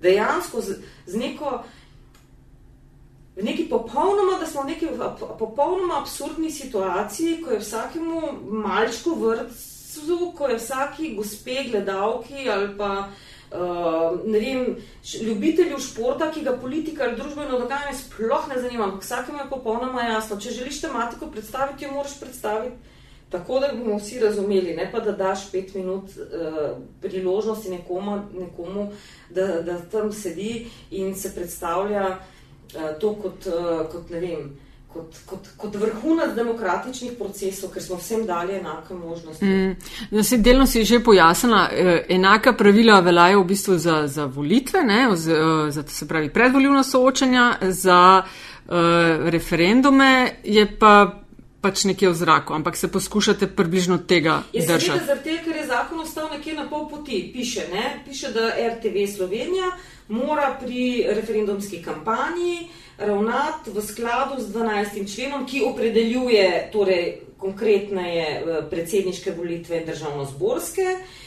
[0.00, 1.60] dejansko z, z neko.
[3.36, 4.86] V neki popolnoma, da smo v neki
[5.38, 9.72] popolnoma absurdni situaciji, ko je vsakemu malčku vrtcu
[10.36, 14.76] ko je vsaki gospe gledalki ali pa uh, ne vem,
[15.22, 18.92] ljubitelju športa, ki ga politika ali družbeno dogajanje sploh ne zanima.
[19.00, 20.40] Vsakem je popolnoma jasno.
[20.40, 22.76] Če želiš tematiko predstaviti, jo moraš predstaviti
[23.32, 28.90] tako, da bomo vsi razumeli, ne pa da daš pet minut uh, priložnosti nekomu, nekomu
[29.30, 32.18] da, da tam sedi in se predstavlja
[33.00, 34.52] to kot, uh, kot ne vem
[34.92, 39.44] kot, kot, kot vrhunac demokratičnih procesov, ker smo vsem dali enake možnosti.
[39.44, 39.76] Mm.
[40.10, 44.82] No, se delno si že pojasnila, eh, enaka pravila veljajo v bistvu za, za volitve,
[44.84, 48.72] ne, eh, za se pravi predvoljivna soočanja, za uh,
[49.28, 51.22] referendume je pa
[51.60, 54.98] pač nekje v zraku, ampak se poskušate približno tega držati.
[54.98, 57.30] Ja, zaradi tega, ker je zakon ostal nekje na pol poti.
[57.34, 59.70] Piše, ne, piše, da RTV Slovenija
[60.12, 65.14] mora pri referendumski kampanji ravnati v skladu z 12.
[65.14, 70.86] členom, ki opredeljuje torej, konkretneje eh, predsedniške volitve in državno-zborske,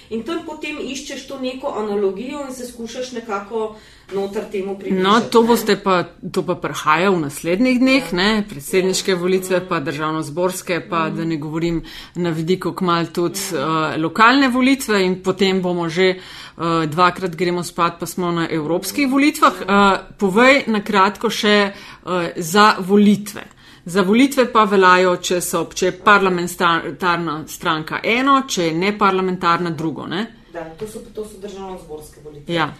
[0.09, 3.75] in tam potem iščeš to neko analogijo in se skušaš nekako
[4.13, 5.03] noter temu približati.
[5.03, 8.17] No, to boste pa, to pa prihaja v naslednjih dneh, ja.
[8.17, 9.17] ne, predsedniške ja.
[9.17, 11.15] volitve, pa državno-zborske, pa mm.
[11.17, 11.81] da ne govorim
[12.15, 13.65] na vidiku kmal tudi ja.
[13.65, 19.09] uh, lokalne volitve in potem bomo že uh, dvakrat gremo spat, pa smo na evropskih
[19.11, 19.53] volitvah.
[19.65, 23.54] Uh, povej na kratko še uh, za volitve.
[23.85, 30.07] Za volitve pa veljajo, če, so, če je parlamentarna stranka eno, če je neparlamentarna drugo.
[30.09, 30.25] Ne?
[30.53, 32.55] Da, to so, to so državno-zborske volitve.
[32.55, 32.71] Ja.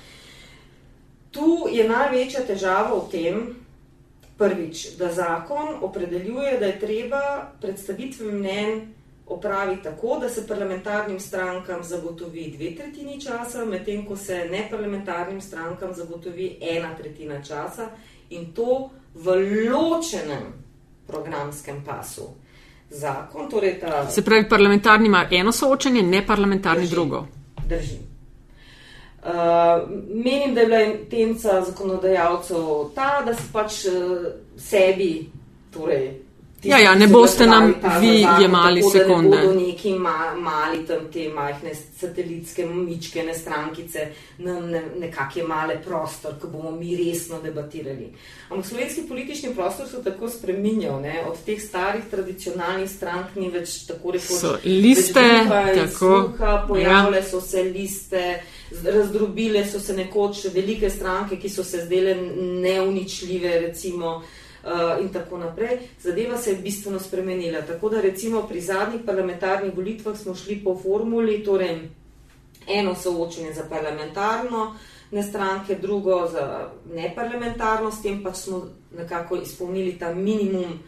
[1.32, 3.46] Tu je največja težava v tem,
[4.40, 7.22] prvič, da zakon opredeljuje, da je treba
[7.62, 8.82] predstavitve mnen
[9.28, 15.94] opraviti tako, da se parlamentarnim strankam zagotovi dve tretjini časa, medtem ko se neparlamentarnim strankam
[15.94, 17.90] zagotovi ena tretjina časa
[18.30, 19.38] in to v
[19.70, 20.65] ločenem
[21.08, 22.28] programskem pasu.
[22.90, 27.26] Zakon, torej ta, Se pravi, parlamentarni ima eno soočenje, ne parlamentarni drži, drugo.
[27.70, 27.98] Drži.
[29.26, 29.32] Uh,
[30.24, 35.30] menim, da je bila intenca zakonodajalcev ta, da se pač uh, sebi,
[35.74, 36.25] torej
[36.66, 39.38] Ja, ja, ne boste nam vi jemali sekunde.
[39.38, 45.44] Ne bodo neki ma, mali tam te majhne satelitske mičke, ne strankice, nam ne, nekakje
[45.44, 48.10] male prostor, ko bomo mi resno debatirali.
[48.50, 51.24] Ampak slovenski politični prostor se tako spreminjal, ne?
[51.30, 54.40] od teh starih tradicionalnih strank ni več tako rekoč.
[54.40, 56.14] So liste, tako.
[56.32, 57.28] Sluha, pojavile ja.
[57.30, 58.24] so se liste,
[58.84, 62.16] razdrobile so se nekoč velike stranke, ki so se zdele
[62.66, 64.22] neuničljive, recimo.
[64.66, 65.78] Eh, in tako naprej.
[66.02, 67.62] Zadeva se je bistveno spremenila.
[67.62, 71.90] Tako da recimo pri zadnjih parlamentarnih volitvah smo šli po formuli, torej
[72.68, 74.76] Eno soočenje za parlamentarno,
[75.12, 78.64] ne stranke, drugo za neparlamentarno, s tem pač smo
[78.98, 80.80] nekako izpolnili ta minimum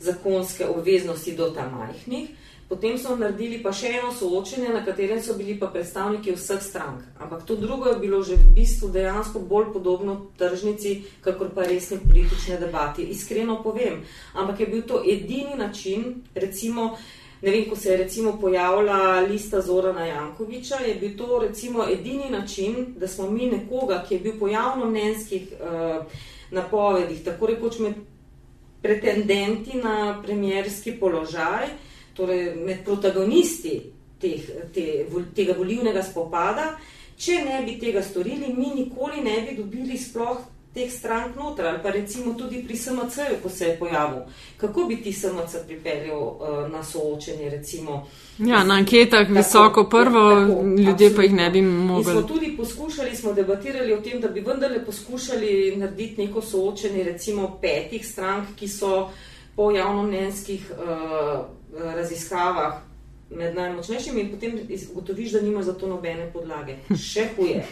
[0.00, 2.28] zakonske obveznosti do tam majhnih.
[2.68, 7.02] Potem so naredili pa še eno soočenje, na katerem so bili pa predstavniki vseh strank.
[7.20, 12.00] Ampak to drugo je bilo že v bistvu dejansko bolj podobno tržnici, kakor pa resni
[12.00, 13.04] politične debati.
[13.04, 14.00] Iskreno povem.
[14.32, 16.96] Ampak je bil to edini način, recimo,
[17.42, 22.30] ne vem, ko se je recimo pojavila lista Zorana Jankoviča, je bil to recimo edini
[22.30, 26.04] način, da smo mi nekoga, ki je bil po javnomnenjskih uh,
[26.50, 27.94] napovedih, tako rekoč med
[28.82, 31.68] pretendenti na premjerski položaj,
[32.14, 33.80] torej med protagonisti
[34.20, 36.74] teh, te, tega volivnega spopada,
[37.18, 41.78] če ne bi tega storili, mi nikoli ne bi dobili sploh teh strank noter, ali
[41.82, 44.22] pa recimo tudi pri SMC-ju, ko se je pojavil.
[44.56, 48.06] Kako bi ti SMC pripeljal uh, na soočenje, recimo?
[48.38, 51.16] Ja, na anketah tako, visoko prvo, tako, ljudje absolutno.
[51.16, 52.14] pa jih ne bi mogli.
[52.14, 57.04] Mi smo tudi poskušali, smo debatirali o tem, da bi vendarle poskušali narediti neko soočenje,
[57.04, 59.10] recimo petih strank, ki so
[59.56, 61.44] po javnomnenjskih uh,
[61.78, 62.80] raziskavah
[63.30, 64.58] med najmočnejšimi in potem
[64.92, 66.76] ugotoviš, da nima za to nobene podlage.
[66.98, 67.64] Še huje,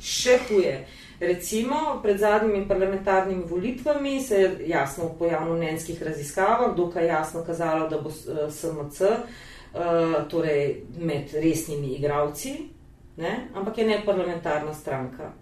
[0.00, 0.74] še huje.
[1.20, 7.98] Recimo pred zadnjimi parlamentarnimi volitvami se je jasno po javnomnenjskih raziskavah dokaj jasno kazalo, da
[7.98, 8.10] bo
[8.50, 9.16] SMC uh,
[9.74, 12.54] eh, torej med resnimi igravci,
[13.16, 13.48] ne?
[13.54, 15.32] ampak je ne parlamentarna stranka.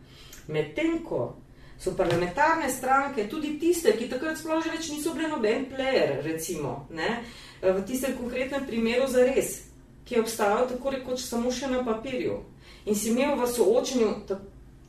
[0.48, 1.36] Medtem ko
[1.78, 6.86] so parlamentarne stranke tudi tiste, ki takrat sploh že več niso bile noben player, recimo,
[6.90, 7.20] ne?
[7.62, 9.62] V tistem konkretnem primeru za res,
[10.04, 12.42] ki je obstajal tako rekoč samo še na papirju.
[12.86, 14.10] In si imel v soočenju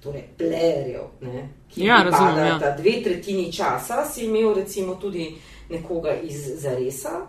[0.04, 2.60] torej playerjev, ne, ki ja, razumem, ja.
[2.62, 5.32] ta dve tretjini časa, si imel recimo tudi
[5.70, 7.26] nekoga iz Zaresa,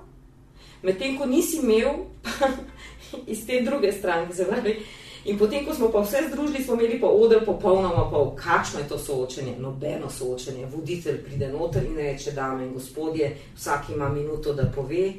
[0.83, 2.51] medtem ko nisi imel pa
[3.33, 4.77] iz te druge stranke, zavrli.
[5.25, 8.89] In potem, ko smo pa vse združili, smo imeli pa odr popolnoma pol, kakšno je
[8.89, 10.67] to soočenje, nobeno soočenje.
[10.67, 15.13] Voditelj pride noter in reče, dame in gospodje, vsak ima minuto, da pove.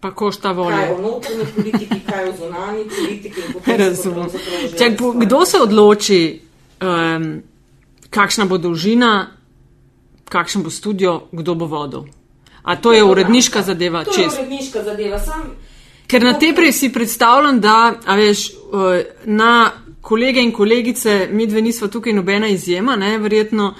[0.00, 0.76] Pa košta volja.
[0.76, 3.40] Kaj je o notranji politiki, kaj je o zunanji politiki.
[3.78, 4.28] Razumem.
[5.14, 6.40] Kdo se odloči,
[6.80, 7.42] um,
[8.10, 9.26] kakšna bo dolžina,
[10.28, 12.04] kakšen bo studio, kdo bo vodil.
[12.62, 14.04] A to je uredniška zadeva?
[14.04, 14.24] To čez.
[14.24, 15.18] je uredniška zadeva.
[15.18, 15.56] Sam,
[16.08, 18.50] Ker na tej prej si predstavljam, da veš,
[19.24, 23.74] na kolege in kolegice, mi dve nismo tukaj nobena izjema, ne, verjetno.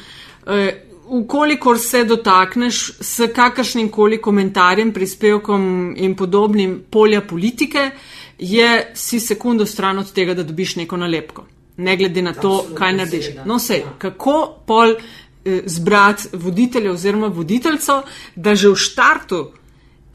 [1.08, 7.90] Ukolikor se dotakneš s kakršnim koli komentarjem, prispevkom in podobnim polja politike,
[8.38, 11.46] je si sekundo stran od tega, da dobiš neko nalepko
[11.78, 13.26] ne glede na to, Absolutno kaj narediš.
[13.44, 13.92] No, vse, ja.
[13.98, 18.02] kako pol eh, zbrati voditelja oziroma voditeljco,
[18.34, 19.50] da že v štartu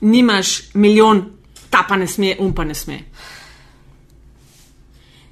[0.01, 1.23] nimaš milijon,
[1.73, 2.99] ta pa ne sme, um pa ne sme.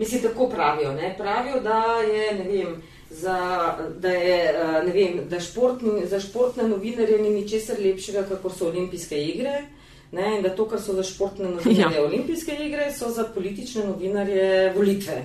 [0.02, 0.94] Mislim, tako pravijo.
[0.94, 1.14] Ne?
[1.18, 3.38] Pravijo, da je, ne vem, za,
[4.00, 8.72] da je, eh, ne vem, da športni, za športne novinarje ni ničesar lepšega, kako so
[8.72, 9.62] olimpijske igre.
[10.12, 12.04] Ne, in da to, kar so za športne novinarje ja.
[12.04, 15.22] olimpijske igre, so za politične novinarje volitve.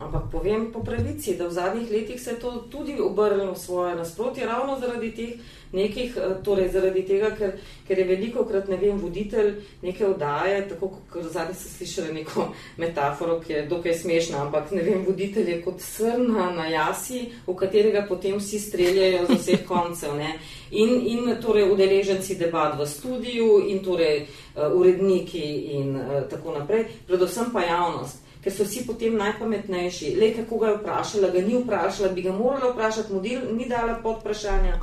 [0.00, 4.46] Ampak povem po pravici, da v zadnjih letih se je to tudi obrnilo svoje nasprotje,
[4.46, 5.32] ravno zaradi teh
[5.72, 7.52] nekih, eh, torej zaradi tega, ker,
[7.88, 12.46] ker je veliko krat, ne vem, voditelj neke oddaje, tako kot zadnji ste slišali neko
[12.76, 17.54] metaforo, ki je dokaj smešna, ampak ne vem, voditelj je kot srna na jasi, v
[17.54, 20.16] katerega potem vsi streljajo z vseh koncev.
[20.16, 20.38] Ne?
[20.70, 24.24] In, in torej udeleženci debat v studiu in torej
[24.56, 30.14] uh, uredniki in uh, tako naprej, predvsem pa javnost ker so vsi potem najpametnejši.
[30.20, 34.00] Le kako ga je vprašala, ga ni vprašala, bi ga morala vprašati, model ni dala
[34.02, 34.80] pod vprašanja.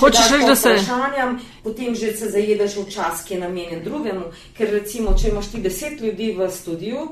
[0.00, 0.74] Hočeš reči, da se.
[1.62, 5.60] Potem že se zajedeš v čas, ki je namenjen drugemu, ker recimo, če imaš ti
[5.62, 7.08] deset ljudi v studiu,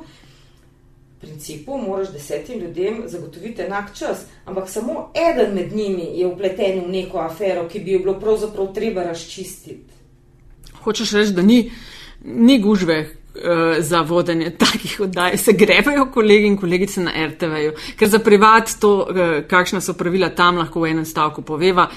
[1.24, 6.88] principu moraš desetim ljudem zagotoviti enak čas, ampak samo eden med njimi je upleten v
[6.88, 9.94] neko afero, ki bi jo bilo pravzaprav treba razčistiti.
[10.82, 11.70] Hočeš reči, da ni,
[12.24, 13.16] ni gužve,
[13.80, 19.06] za vodenje takih oddaj, se grebejo kolegi in kolegice na RTV-ju, ker za privat to,
[19.10, 21.88] eh, kakšna so pravila tam, lahko v enem stavku poveva.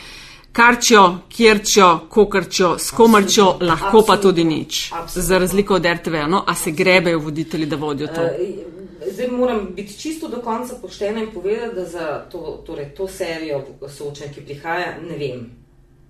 [0.51, 3.67] Karčjo, kjerčjo, kokrčjo, skomarčjo, Absolutno.
[3.67, 4.15] lahko Absolutno.
[4.15, 4.91] pa tudi nič.
[4.93, 5.21] Absolutno.
[5.21, 8.21] Za razliko od RTV-ja, no, a se grebejo voditelji, da vodijo to.
[8.21, 13.07] Uh, zdaj moram biti čisto do konca poštena in povedati, da za to, torej, to
[13.07, 15.56] serijo soočen, ki prihaja, ne vem.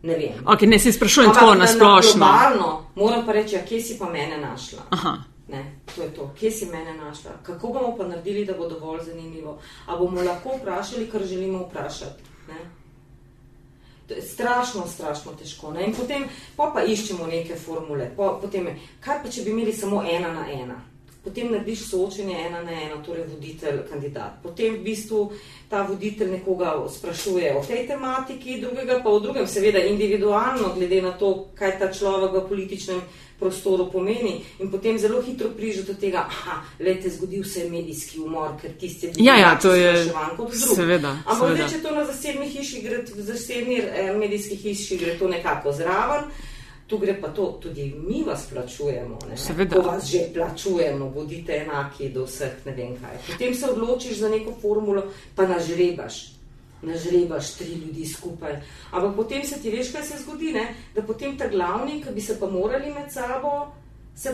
[0.03, 0.45] Ne vem.
[0.45, 2.25] Okay, ne se sprašujem tako na splošno.
[2.25, 4.83] Globalno, moram pa reči, ja, kje si pa mene našla.
[5.47, 7.31] Ne, to je to, kje si mene našla.
[7.43, 9.59] Kako bomo pa naredili, da bo dovolj zanimivo?
[9.87, 12.23] A bomo lahko vprašali, kar želimo vprašati?
[12.47, 12.59] Ne?
[14.21, 15.71] Strašno, strašno težko.
[15.71, 15.85] Ne?
[15.85, 18.11] In potem pa, pa iščemo neke formule.
[18.15, 18.67] Po, potem,
[18.99, 20.81] kaj pa, če bi imeli samo ena na ena?
[21.23, 24.39] Potem narediš soočenje ena na ena, torej voditelj, kandidat.
[24.43, 25.31] Potem v bistvu
[25.69, 31.11] ta voditelj nekoga sprašuje o tej tematiki, drugega pa o drugem, seveda individualno, glede na
[31.11, 33.01] to, kaj ta človek v političnem
[33.39, 34.41] prostoru pomeni.
[34.59, 36.25] In potem zelo hitro priže do tega,
[36.79, 39.25] da je zgodil se medijski umor, ker tisti ljudje.
[39.25, 40.09] Ja, ja, to je
[40.53, 41.17] seveda.
[41.25, 45.27] Ampak zdaj, če to na zasebni hiši gre, v zasebni eh, medijski hiši gre to
[45.27, 46.31] nekako zraven.
[46.87, 49.17] Tu gre pa to, tudi mi vas plačujemo.
[49.73, 53.17] Ko vas že plačujemo, bodite enaki do vseh, ne vem kaj.
[53.27, 55.03] Potem se odločiš za neko formulo,
[55.35, 56.37] pa nažrebaš
[56.81, 58.61] nažrebaš tri ljudi skupaj.
[58.91, 60.75] Ampak potem se ti veš, kaj se zgodi, ne?
[60.95, 63.67] da potem ta glavni, ki bi se pa morali med sabo.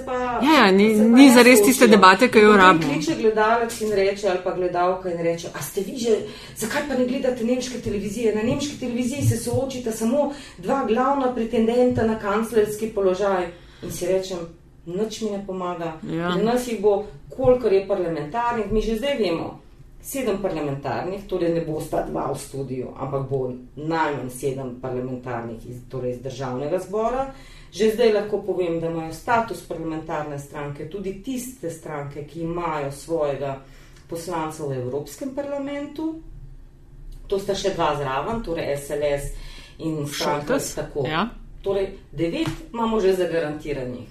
[0.06, 3.02] Pa, ja, ja, ni ni za res tiste debate, ki jo rabimo.
[3.04, 6.14] Če gledalec in reče, ali pa gledalka in reče, a ste vi že,
[6.56, 8.32] zakaj pa ne gledate nemške televizije?
[8.36, 13.50] Na nemški televiziji se soočita samo dva glavna pretendenta na kanclerski položaj.
[13.84, 14.46] In si rečem,
[14.86, 15.98] nič mi ne pomaga.
[16.08, 16.32] Ja.
[16.40, 17.04] Nas jih bo,
[17.36, 19.50] kolikor je parlamentarnih, mi že zdaj vemo
[20.04, 25.78] sedem parlamentarnih, torej ne bo sta dva v studiu, ampak bo najmanj sedem parlamentarnih iz,
[25.92, 27.32] torej iz državnega zbora.
[27.74, 33.58] Že zdaj lahko povem, da imajo status parlamentarne stranke tudi tiste stranke, ki imajo svojega
[34.10, 36.22] poslanca v Evropskem parlamentu.
[37.28, 39.24] To sta še dva zraven, torej SLS
[39.82, 40.60] in stranka.
[41.10, 41.30] Ja.
[41.64, 44.10] Torej, devet imamo že zagarantiranih.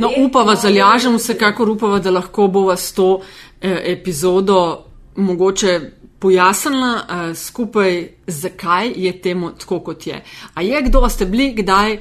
[0.00, 3.20] No, upava, zalažem vsekakor upava, da lahko bo vas to
[3.60, 5.80] eh, epizodo mogoče
[6.26, 10.22] pojasnila eh, skupaj, zakaj je temu tako, kot je.
[10.54, 11.92] A je kdo ste bili, kdaj?
[11.92, 12.00] Eh,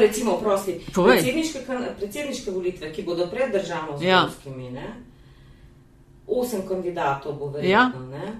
[0.00, 1.58] recimo, prosti, predsedniške,
[1.98, 4.94] predsedniške volitve, ki bodo pred državno zborskimi, ja.
[6.26, 8.08] osem kandidatov bo verjetno, ja.
[8.08, 8.32] ne?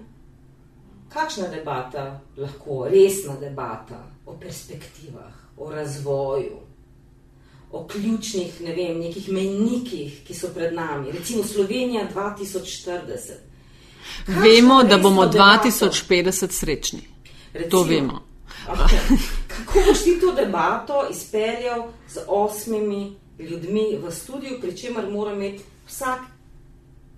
[1.13, 6.61] Kakšna debata lahko, resna debata o perspektivah, o razvoju,
[7.73, 13.52] o ključnih, ne vem, nekih mejnikih, ki so pred nami, recimo Slovenija 2040.
[14.27, 17.01] Vemo, da bomo 2050 srečni.
[17.53, 18.23] Recimo, to vemo.
[18.69, 19.19] Okay.
[19.53, 25.65] Kako boš ti to debato izpeljal z osmimi ljudmi v studiu, pri čemer mora imeti
[25.89, 26.21] vsak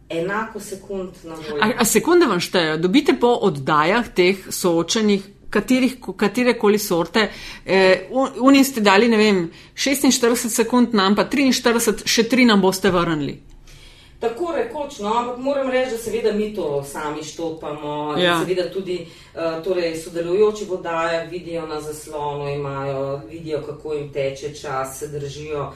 [0.09, 1.63] enako sekund na voljo?
[1.63, 2.77] A, a sekunde vam štejejo?
[2.79, 5.23] Dobite po oddajah teh soočenih
[5.55, 7.29] katerih, katere koli sorte.
[7.67, 8.09] Eh,
[8.41, 13.39] Oni ste dali, ne vem, 46 sekund, nam pa 43, še tri nam boste vrnili.
[14.25, 18.15] Tako rekoč, no, ampak moram reči, da seveda mi to sami štopamo.
[18.19, 18.39] Ja.
[18.41, 24.99] Seveda tudi uh, torej sodelujoči vodaje vidijo na zaslonu, imajo, vidijo, kako jim teče čas,
[24.99, 25.63] se držijo.
[25.63, 25.75] Uh,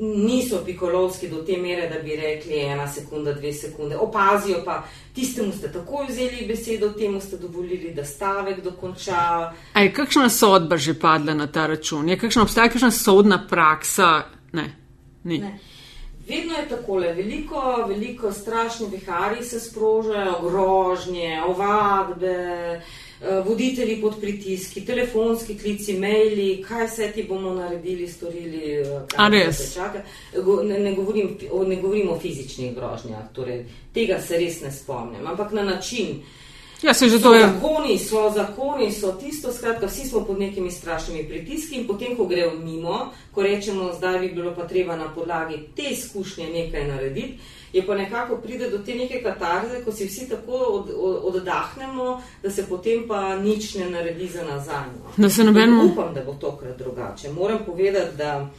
[0.00, 3.96] niso pikolovski do te mere, da bi rekli ena sekunda, dve sekunde.
[3.96, 4.82] Opazijo pa,
[5.14, 9.52] tistemu ste takoj vzeli besedo, temu ste dovolili, da stavek dokonča.
[9.72, 12.08] A je kakšna sodba že padla na ta račun?
[12.08, 14.22] Je kakšna, obstaja kakšna sodna praksa?
[14.52, 14.74] Ne,
[15.24, 15.38] ni.
[15.38, 15.58] Ne.
[16.28, 22.80] Vedno je tako, veliko, veliko strašnih viharij se sprožajo, grožnje, ovadbe.
[23.20, 28.72] Eh, voditelji pod pritiski, telefonski klici, maili, kaj vse ti bomo naredili, storili.
[28.72, 29.76] Eh, res?
[30.64, 35.52] Ne, ne, govorim, ne govorim o fizičnih grožnjah, torej, tega se res ne spomnim, ampak
[35.52, 36.20] na način.
[36.82, 37.46] Ja, se že to je.
[37.46, 42.26] Zakoni so, zakoni so tisto, skratka, vsi smo pod nekimi strašnimi pritiski in potem, ko
[42.26, 47.38] grejo mimo, ko rečemo, zdaj bi bilo pa treba na podlagi te izkušnje nekaj narediti
[47.76, 52.22] je pa nekako pride do te neke katarze, ko si vsi tako od, od, oddahnemo,
[52.42, 54.86] da se potem pa nič ne naredi za nazaj.
[55.04, 55.12] No.
[55.16, 55.84] Da se nobeno.
[55.92, 57.32] Upam, da bo tokrat drugače.
[57.32, 58.50] Moram povedati, da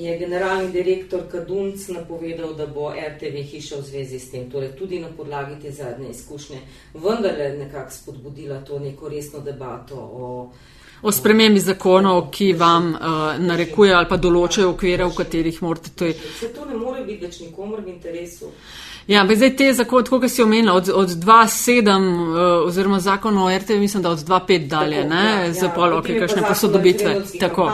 [0.00, 5.00] je generalni direktor Kadunc napovedal, da bo RTV hiša v zvezi s tem, torej tudi
[5.00, 6.60] na podlagi te zadnje izkušnje,
[6.94, 10.30] vendarle nekako spodbudila to neko resno debato o
[11.04, 13.00] o spremembi zakonov, ki vam uh,
[13.38, 16.08] narekuje ali pa določajo okvire, v katerih morate to.
[16.38, 18.48] Se to ne more biti več nikomor v interesu.
[19.06, 23.78] Ja, zdaj te zakone, kot si omenila, od, od 2.7 uh, oziroma zakon o RTV,
[23.78, 27.16] mislim, da od 2.5 dalje, tako, ne, ja, za ja, pol, ok, kakšne posodobitve.
[27.40, 27.72] Tako.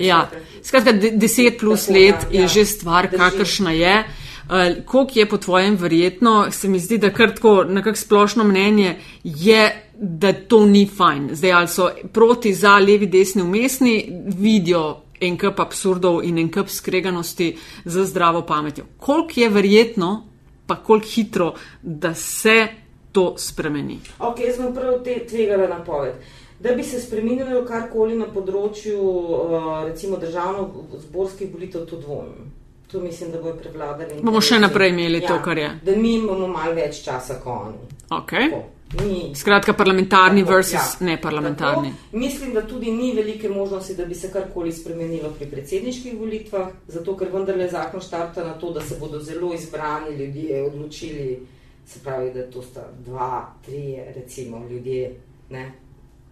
[0.00, 0.28] Ja.
[0.62, 2.48] Skratka, 10 plus let ja, je ja.
[2.48, 4.04] že stvar, kakršna je.
[4.50, 8.96] Uh, Koliko je po tvojem verjetno, se mi zdi, da kar tako nekako splošno mnenje
[9.24, 11.28] je da to ni fajn.
[11.32, 16.68] Zdaj, ali so proti, za, levi, desni, umestni, vidijo en kup absurdov in en kup
[16.68, 18.84] skreganosti z zdravo pametjo.
[18.96, 20.29] Koliko je verjetno,
[20.70, 22.68] pa koliko hitro, da se
[23.12, 23.98] to spremeni?
[24.18, 26.14] Ok, jaz sem prav te tvegala napoved.
[26.60, 32.52] Da bi se spremenilo karkoli na področju, uh, recimo, državno-zborskih volitev, to dvomim.
[32.92, 34.20] To mislim, da bojo prevladali.
[34.22, 35.72] Bomo še naprej imeli ja, to, kar je.
[35.82, 37.90] Da mi imamo malo več časa kot oni.
[38.20, 38.52] Okay.
[38.98, 41.06] Ni, Skratka, parlamentarni Tako, versus ja.
[41.06, 41.88] neparlamentarni.
[41.90, 46.68] Tako, mislim, da tudi ni velike možnosti, da bi se karkoli spremenilo pri predsedniških volitvah,
[46.88, 51.46] zato ker vendarle zakon štarta na to, da se bodo zelo izbrani ljudje odločili,
[51.86, 55.14] se pravi, da to sta dva, tri, recimo, ljudje,
[55.50, 55.72] ne,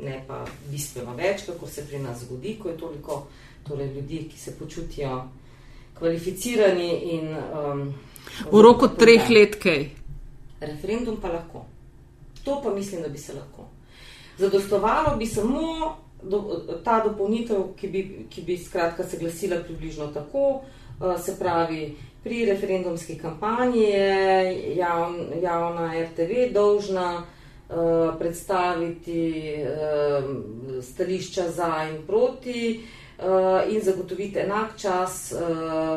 [0.03, 3.23] ne pa bistveno več, kako se pri nas zgodi, ko je toliko
[3.69, 5.23] torej, ljudi, ki se počutijo
[5.99, 7.35] kvalificirani in.
[7.55, 7.95] Um,
[8.51, 9.91] V roku treh let kaj.
[10.61, 11.78] Referendum pa lahko.
[12.49, 13.69] To pa mislim, da bi se lahko.
[14.39, 20.63] Zadostovalo bi samo do, ta dopolnitev, ki bi, ki bi skratka se glasila približno tako,
[21.01, 27.77] uh, se pravi, pri referendumski kampanji je javn, javna RTV dolžna uh,
[28.19, 32.81] predstaviti uh, stališča za in proti
[33.69, 35.33] in zagotoviti enak čas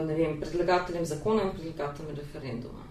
[0.08, 2.91] vem, predlagateljem zakona in predlagateljem referenduma.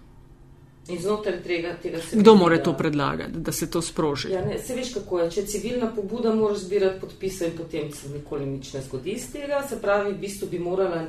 [0.91, 2.19] In znotraj tega, tega se.
[2.19, 4.33] Kdo more to predlagati, da se to sproži?
[4.33, 5.31] Ja, ne, se veš, kako je.
[5.31, 9.63] Če civilna pobuda mora zbirati podpise in potem se nikoli nič ne zgodi z tega,
[9.69, 11.05] se pravi, v bistvu bi morala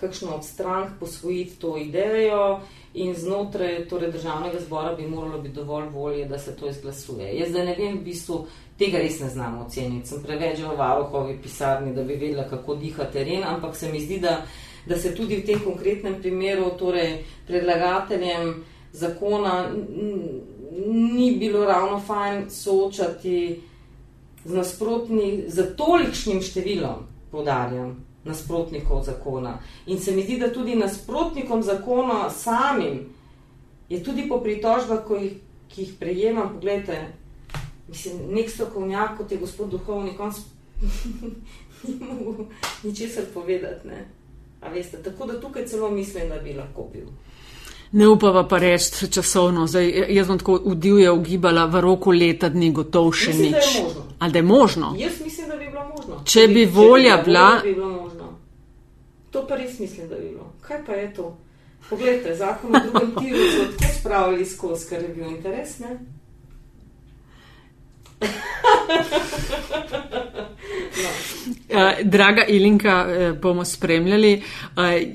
[0.00, 2.60] kakšno od strank posvojiti to idejo
[2.94, 7.32] in znotraj torej, državnega zbora bi moralo biti dovolj volje, da se to izglasuje.
[7.38, 8.44] Jaz zdaj ne vem, v bistvu
[8.78, 10.08] tega res ne znamo oceniti.
[10.08, 14.20] Sem preveč v varohovi pisarni, da bi vedela, kako diha teren, ampak se mi zdi,
[14.20, 14.42] da,
[14.86, 18.54] da se tudi v tem konkretnem primeru torej, predlagateljem
[18.94, 19.70] zakona
[21.14, 23.60] ni bilo ravno fajn soočati
[24.44, 29.58] z nasprotnim, z tolikšnim številom, podarjam, nasprotnikov zakona.
[29.86, 33.00] In se mi zdi, da tudi nasprotnikom zakona samim
[33.88, 35.38] je tudi po pritožbah, jih,
[35.68, 37.00] ki jih prejemam, pogledajte,
[37.88, 40.32] mislim, nek strokovnjak, kot je gospod duhovnik, on
[41.84, 42.46] ni mogel
[42.82, 43.88] ničesar povedati.
[43.88, 44.04] Ne?
[44.60, 47.10] A veste, tako da tukaj celo mislim, da bi lahko bil.
[47.94, 49.66] Ne upava pa reči časovno.
[49.66, 53.68] Zdaj, jaz bom tako udivje ugibala v roku leta dni, gotov še Mislim, da nič.
[53.70, 54.02] je možno.
[54.18, 54.94] Ali da je možno?
[54.98, 56.22] Jaz mislim, da bi bilo možno.
[56.24, 58.24] Če bi volja bila- bi bilo možno.
[59.30, 60.52] To pa res mislim, da bi bilo.
[60.60, 61.36] Kaj pa je to?
[61.90, 65.98] Poglejte, zakon o drugem tiru so tako spravili skozi, ker je bil interes, ne?
[71.68, 74.42] Eh, Draga Ilinka, eh, bomo spremljali.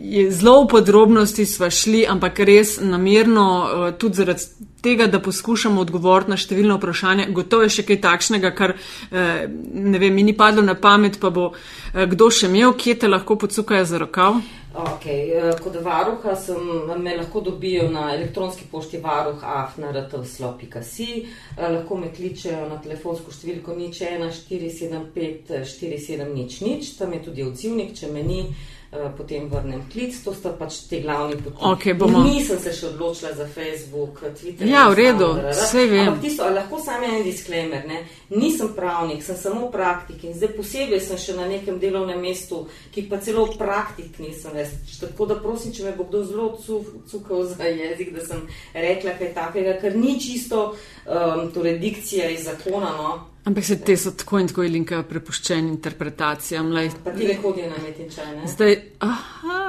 [0.02, 4.42] Je- Zelo v podrobnosti sva šli, ampak res namerno, eh, tudi zaradi
[4.82, 7.30] tega, da poskušamo odgovoriti na številne vprašanja.
[7.32, 8.74] Gotovo je še kaj takšnega, kar
[9.12, 11.54] eh, ne vem, mi ni padlo na pamet, pa bo
[11.94, 14.42] eh, kdo še imel, kje te lahko pocukajo za rokav.
[14.74, 16.62] Okay, eh, kot varuha sem,
[17.02, 21.26] me lahko dobijo na elektronski pošti varuh.afnrt.si,
[21.58, 27.42] lahko me kličejo na telefonsko številko nič 1 475 47 nič nič, tam je tudi
[27.48, 28.46] odzivnik, če me ni,
[28.92, 31.58] eh, potem vrnem klic, to sta pač te glavni poti.
[31.62, 34.66] Okej, bomo- Nisem se še odločila za Facebook, Twitter.
[34.66, 36.08] Ja, v redu, saj vem.
[36.08, 38.00] Ampak tisto, lahko samo en disclaimer, ne?
[38.32, 43.04] nisem pravnik, sem samo praktik in zdaj posebej sem še na nekem delovnem mestu, ki
[43.04, 44.68] pa celo praktik nisem več.
[45.00, 48.42] Tako da prosim, če me bo kdo zelo cu- cukal za jezik, da sem
[48.74, 50.76] rekla kaj takega, ker ni čisto
[51.06, 53.12] um, torej dikcija iz zakona, no.
[53.50, 56.68] Ampak se te so tako in tako Ilinka prepuščeni interpretacijam.
[56.70, 58.50] Lej, pa ti ne hodijo na metinčaj, ne.
[58.52, 59.62] Zdaj, aha.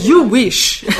[0.06, 0.80] you wish.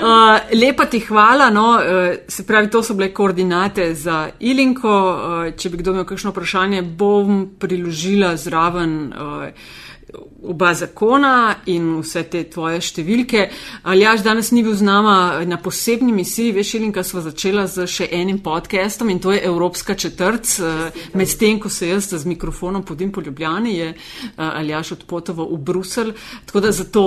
[0.00, 1.50] Uh, lepa ti hvala.
[1.52, 4.88] No, uh, se pravi, to so bile koordinate za Ilinko.
[4.88, 8.94] Uh, če bi kdo imel kakšno vprašanje, bom priložila zraven.
[9.12, 9.76] Uh,
[10.42, 13.44] Oba zakona in vse te tvoje številke.
[13.86, 15.14] Aljaš danes ni bil z nama
[15.46, 19.94] na posebni misiji, veš, Ilinka, sva začela z še enim podcastom in to je Evropska
[19.94, 20.48] četrt.
[21.14, 23.92] Medtem, ko se jaz z mikrofonom podim po Ljubljani, je
[24.36, 26.14] Aljaš odpotoval v Brusel.
[26.46, 27.04] Tako da zato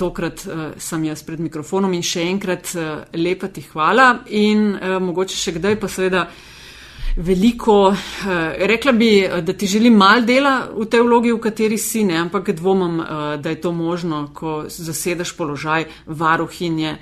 [0.00, 0.46] tokrat
[0.78, 2.72] sem jaz pred mikrofonom in še enkrat
[3.12, 6.24] lepa ti hvala in mogoče še kdaj pa seveda
[7.20, 7.94] veliko.
[8.58, 9.10] Rekla bi,
[9.42, 13.00] da ti želim mal dela v tej vlogi, v kateri si, ne, ampak dvomam,
[13.42, 16.96] da je to možno, ko zasedaš položaj varuhinje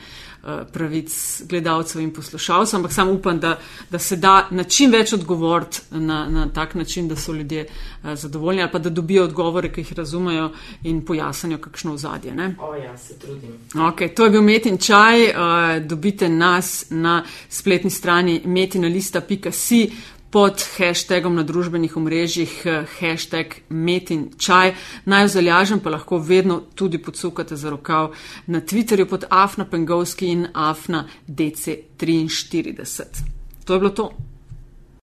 [0.72, 3.58] pravic gledalcev in poslušalcev, ampak sam upam, da,
[3.90, 7.66] da se da na čim več odgovoriti na, na tak način, da so ljudje
[8.14, 10.50] zadovoljni ali pa da dobijo odgovore, ki jih razumejo
[10.82, 12.34] in pojasnijo kakšno vzadje.
[12.34, 12.54] Ne?
[12.60, 13.58] O ja, se trudim.
[13.88, 15.32] Ok, to je bil Metin čaj,
[15.80, 19.90] dobite nas na spletni strani metinalista.si
[20.30, 22.66] pod hashtagom na družbenih omrežjih
[22.98, 24.74] hashtag metin čaj.
[25.04, 28.12] Naj zalažem pa lahko vedno tudi podsukate za rokav
[28.46, 33.04] na Twitterju pod afna pengovski in afna dc43.
[33.64, 34.27] To je bilo to.